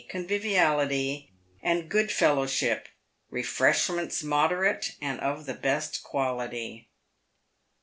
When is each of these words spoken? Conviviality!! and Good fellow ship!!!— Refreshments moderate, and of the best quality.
Conviviality!! 0.09 1.29
and 1.61 1.87
Good 1.87 2.11
fellow 2.11 2.47
ship!!!— 2.47 2.89
Refreshments 3.29 4.23
moderate, 4.23 4.95
and 4.99 5.19
of 5.19 5.45
the 5.45 5.53
best 5.53 6.01
quality. 6.01 6.89